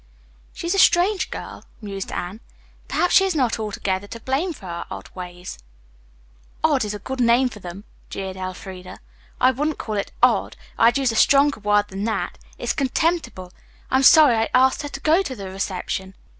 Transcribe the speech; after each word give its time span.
"She 0.51 0.65
is 0.65 0.73
a 0.73 0.79
strange 0.79 1.29
girl," 1.29 1.63
mused 1.79 2.11
Anne. 2.11 2.39
"Perhaps 2.87 3.13
she 3.13 3.25
is 3.25 3.35
not 3.35 3.59
altogether 3.59 4.07
to 4.07 4.19
blame 4.19 4.51
for 4.51 4.65
her 4.65 4.85
odd 4.89 5.09
ways." 5.13 5.59
"'Odd' 6.63 6.85
is 6.85 6.95
a 6.95 7.05
good 7.05 7.19
name 7.19 7.49
for 7.49 7.59
them," 7.59 7.83
jeered 8.09 8.35
Elfreda. 8.35 8.99
"I 9.39 9.51
wouldn't 9.51 9.77
call 9.77 9.97
it 9.97 10.11
'odd,' 10.23 10.57
I'd 10.75 10.97
use 10.97 11.11
a 11.11 11.15
stronger 11.15 11.59
word 11.59 11.89
than 11.89 12.03
that. 12.05 12.39
It's 12.57 12.73
contemptible. 12.73 13.51
I'm 13.91 14.01
sorry 14.01 14.35
I 14.37 14.49
asked 14.55 14.81
her 14.81 14.89
to 14.89 14.99
go 15.01 15.21
to 15.21 15.35
the 15.35 15.51
reception." 15.51 16.15